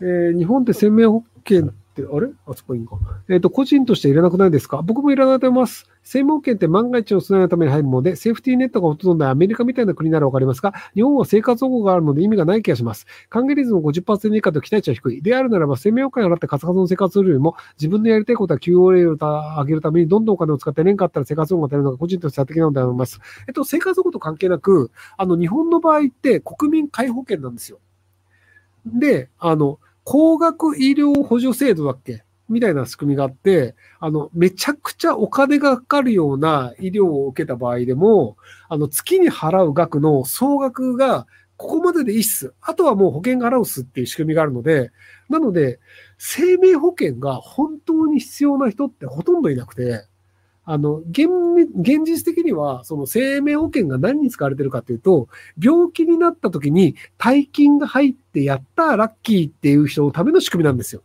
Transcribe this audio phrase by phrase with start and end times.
[0.00, 2.28] えー、日本って生命保険って、あれ？
[2.46, 2.98] あそこいいんか。
[3.30, 4.82] えっ、と、個人としていらなくないですか？
[4.82, 5.86] 僕もいらないと思います。
[6.02, 13.06] 生命保険って万が一の備えのために入るもので、セーフティーネットがほとんどないアメリカみたいな国ならわかりますが、日本は生活保護があるので意味がない気がします。
[13.30, 15.22] 還元率も50%以下と期待値は低い。
[15.22, 23.18] であるならば、生命保険を払ってカツカツの生活するよりも、自分のやりたいことは QOL を上げるためにどんどんお金を使って年間あったら生活保護が足りるのが個人として最適なのではと思います。
[23.48, 27.78] えっと、生活保護と関係なく、あの、日本の場合って国民皆保険なんですよ。
[28.84, 32.22] で、あの、高額医療補助制度だっけ？
[32.48, 38.36] みたいな仕組みがあって、あの、めちゃくちゃお金がかかるような医療を受けた場合でも、
[38.68, 41.26] あの、月に払う額の総額が、
[41.56, 42.54] ここまででいいっす。
[42.60, 44.92] あとはもう保険が払うっすっていう仕組みがあるので、
[45.28, 45.80] なので、
[46.18, 50.04] 生命保険が本当に必要な人ってほとんどいなくて、
[50.68, 51.28] あの、現、
[51.80, 55.28] 現実的には、その生命保険が何に使われてるかというと、
[55.62, 61.02] 病気になった時に大金が入ってやったラッキーっていう人のための仕組みなんですよ。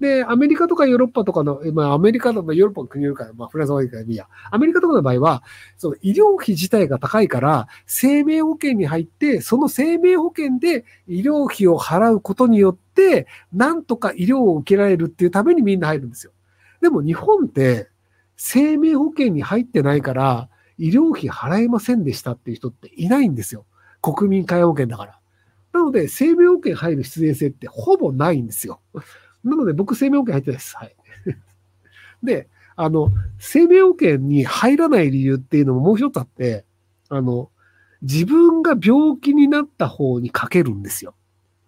[0.00, 4.28] で、アメリカとかヨーロッパとかの、まあアメリカとかヨーロッパの国いるか、まあフランスはいいからいいや。
[4.50, 5.42] アメリカとかの場合は、
[5.78, 16.32] その医療費自体が高いから、生命保険に入って、その生命保険で医療費を払うことによって、なんとか医療を受けられるっていうためにみんな入るんですよ。
[16.82, 17.88] でも日本って、
[18.36, 23.66] 生命保険に入ってないから、医療費払えませんでしたっていう人っていないんですよ。
[24.02, 25.18] 国民皆保険だから。
[25.72, 28.80] なので、生命保険入る必然性ってほぼないんですよ。
[29.44, 30.76] なので、僕、生命保険入ってないです。
[30.76, 30.96] はい。
[32.22, 36.64] で、あの、生命保険に入らない理由っていうのももう一つあって、
[37.08, 37.50] あの、
[38.02, 41.14] 自分が病気になった方にかけるんですよ。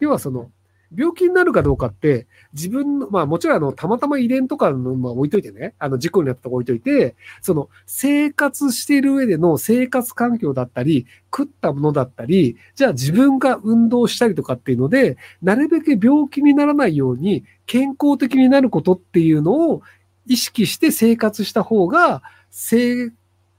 [0.00, 0.50] 要はその、
[0.94, 19.82] 病気になるかどうかって、自分の、まあもちろんあの、たまたま遺伝とかの、まあ置いといてね、あの、事故になったとこ置いといて、その、生活している上での生活環境だったり、食ったものだったり、じゃあ自分が運動したりとかっていうので、なるべく病気にならないように、健康的になることっていうのを
[20.26, 23.10] 意識して生活した方が、せ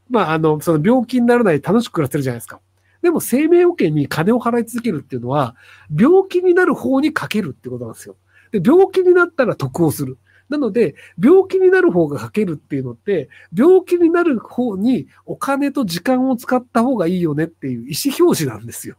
[0.09, 2.59] まあ、あの、その病気にならない楽しく暮らせるじゃないですか。
[3.07, 5.55] でも生命保険に金を払い続けるっていうのは、
[5.97, 8.17] 病気になる方にかけるってことなんですよ。
[8.51, 10.17] で、病気になったら得をする。
[10.49, 18.97] なので、病気になる方がかけるっていうのって、病気になる方にお金と時間を使った方がいいよねっていう意思表示なんですよ。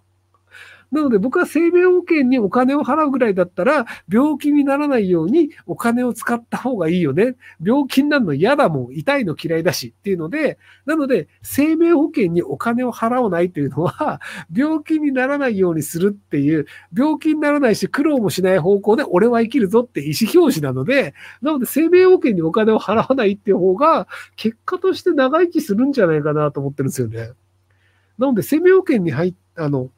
[0.91, 7.37] なので僕は生命保険にお金を払うぐらいだったら、病気にならないようにお金を使った方がいいよね。
[7.63, 14.21] 病気になるの嫌だもん、痛いの嫌いだしっていうので、なので生命保険にお金を払わないっていうのは、
[14.55, 16.67] 病気にならないようにするっていう、
[16.97, 27.33] 病気にならないし苦労もしない方向で俺は生きるぞって意思表示なので、なので生命保険にお金を払わないっていう方が、結果として長生きするんじゃないかなと思ってるんですよね。
[28.19, 29.91] なので生命保険に入っ、あの、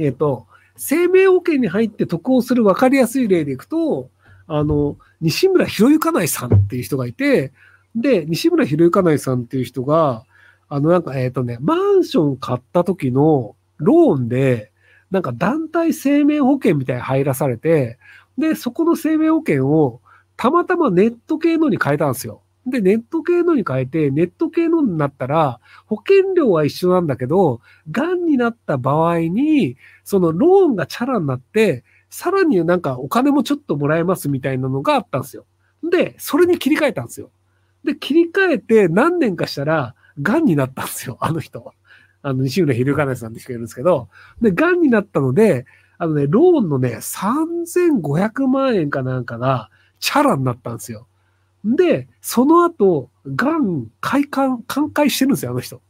[0.00, 0.46] えっ、と、
[0.76, 4.08] 生命保険に入って得をする分かりやすい例でいくと、
[4.46, 7.52] あの、西村博之内さんっていう人がいて、
[7.94, 10.24] で、西村博之内さんっていう人が、
[10.70, 14.72] あの、なんか、えっ、とね、マンション買った時のローンで、
[15.10, 17.98] なんか団体生命保険みたいに入らされて、
[18.38, 20.00] で、そこの生命保険を
[20.36, 22.40] たまたまネット系のに変えたんですよ。
[22.66, 27.60] で、ネット系のに変えて、ネット系のになったら、保険料は一緒なんだけど、
[27.90, 35.46] 癌になった場合に、そのローンがチャラになって、さらになんかお金もちょっともらえますみたいなのがあったんですよ。
[35.82, 37.30] で、それに切り替えたんですよ。
[37.84, 41.72] で、切り替えて何年かしたら、癌になったんですよ、あの人は。
[42.22, 44.08] あの、西村秀金さんって人がいるんですけど、
[44.42, 45.64] で、癌になったので、
[45.96, 51.06] あのね、ローンのね、3500万円かなんかが、チャラになったんですよ。
[51.64, 55.82] で、その後、癌、開館、寛解してるんですよ、あの人。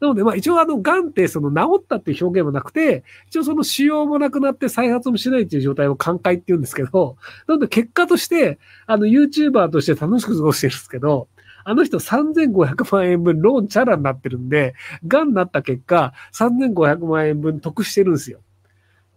[0.00, 7.16] なので、まあ一応あの、癌ってその治ったっていう表現もなくて、一応その腫瘍もなくなって再発もしないっていう状態を寛解って言うんですけど、
[7.46, 11.28] なので結果として、あの、YouTuber として楽しく過ごしてるんですけど、
[11.66, 14.74] あの人3500万円分ローンチャラになってるんで、
[15.06, 18.40] 癌になった結果、3500万円分得してるんですよ。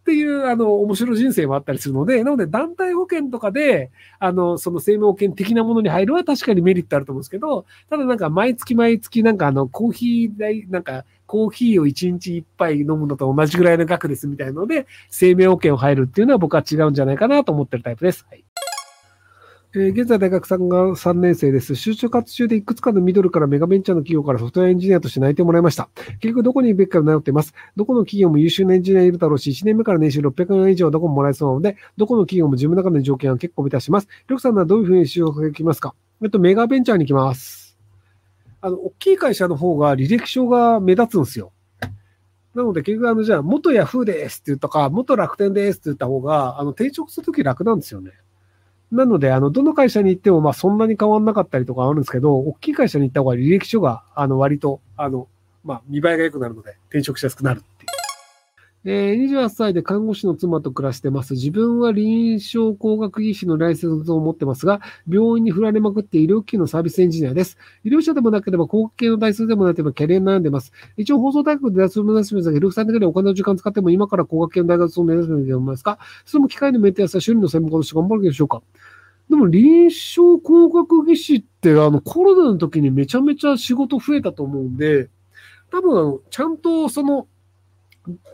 [0.07, 18.25] っていう、あの、面白い人生もあったりするので、なので団体保険とかで、あの、その生命保険的なものに入るは確かにメリットあると思うんですけど、ただなんか毎月毎月なんかあの、コーヒー代、なんか、コーヒーを1日1杯飲むのと同じぐらいの額ですみたいなので、生命保険を入るっていうのは僕は違うんじゃないかなと思ってるタイプです。
[18.29, 18.45] はい。
[19.79, 21.73] えー現在大学3が3年生です。
[21.73, 25.87] 就職活中でいくつかのミドルからメガベンチャーの企業からソフトウェアエンジニアとして内定をもらいました。
[26.19, 27.53] 結局どこに行くべきか迷っています。
[27.75, 34.07] どこの企業も優秀なエンジニアいるだろうし、1年目から年収600万円以上はどこももらえそうなので、どこの企業も自分の中の条件は結構満たします。
[34.27, 35.93] りょくさんはどういうふうに就職がきますか？
[36.23, 37.77] えっと、メガベンチャーに行きます。
[38.61, 41.51] あの、大きい会社の方が履歴書が目立つんですよ。
[42.55, 48.13] なので、結局、あの、じゃあ、元ヤフーですって言ったか、元楽天ですって言った方が、あの、転職するとき楽なんですよね。
[48.91, 55.27] なので、あの、どの会社に行っても、まあ、そんなに変わんなかったりとかあるんですけど、大きい会社に行った方が履歴書が、あの、割と、あの、
[55.63, 57.61] まあ、見栄えが良くなるので、転職しやすくなる。
[58.89, 61.33] えー、28歳で看護師の妻と暮らしてます。
[61.33, 64.79] 自分は臨床工学技師のライセンスを持ってますが、
[65.09, 67.57] 病院に振られまくって医療機器のサービスエンジニアです。
[67.83, 70.71] 医療者でもなければ、工学系の大数でもなければ、キャリア悩んでます。
[70.95, 78.61] 一応、放送大学で大卒を目指してますが、ヘルフさん的にお金の時間使っても、今から工学系の大学を目指すべきと思いますかそれも機械のメンテナンスや修理の専門家として頑張るでしょうか
[79.29, 85.09] でも臨床工学技師って、あの、コロナの時にめちゃめちゃ仕事増えたと思うんで、
[85.71, 87.27] 多分、ちゃんとその、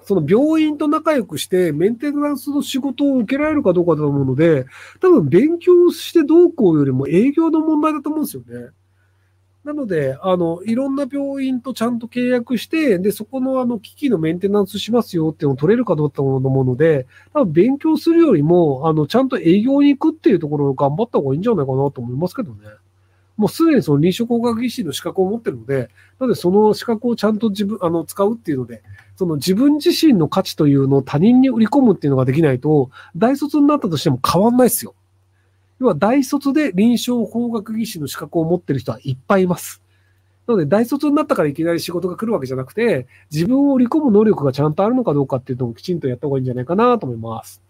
[0.04, 4.66] その病院と仲良くしてメンテナンスの仕事を受けられるかどうかだと思うので、
[5.00, 8.72] 多分勉強してどうこうよりも営業の問題だと思うんですよね。
[9.64, 22.58] なので、あの、いろんな病院とちゃんと契約して、で、そこのあの、機器のメンテナンスしますよっていうのを取れるかどうかと思うので、多分勉強するよりも、あの、ちゃんと営業に行くっていうところを頑張った方がいいんじゃないかなと思いますけどね。
[23.35, 25.89] もうすでにその臨床工学技師の資格を持ってるので、
[26.19, 28.83] なのでその資格をちゃんと自分、あの、使うっていうので、
[29.15, 34.94] その自分自身の価値というのを他人に売り込むっていうのができないと、大卒になったとしても変わんないですよ。
[35.80, 39.81] 要は大卒で臨床工学技師の資格を持ってる人はいっぱいいます。
[40.45, 47.62] なので、大卒になったからいきなり仕事が来るわけじゃなくて、自分を売り込む能力がちゃんとあるのかどうかっていうのをきちんとやった方がいいんじゃないかなと思います。